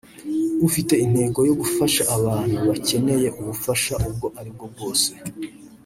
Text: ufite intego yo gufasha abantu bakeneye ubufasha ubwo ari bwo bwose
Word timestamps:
ufite 0.67 0.93
intego 1.05 1.39
yo 1.49 1.53
gufasha 1.61 2.03
abantu 2.17 2.57
bakeneye 2.67 3.27
ubufasha 3.39 3.93
ubwo 4.07 4.27
ari 4.39 4.49
bwo 4.55 4.65
bwose 4.73 5.09